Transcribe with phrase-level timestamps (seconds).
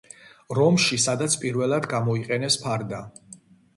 [0.59, 3.03] რომში, სადაც პირველად გამოიყენეს ფარდა.